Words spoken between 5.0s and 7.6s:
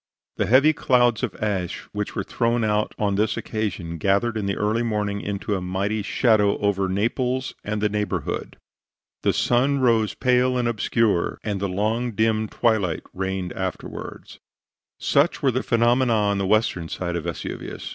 into a mighty shadow over Naples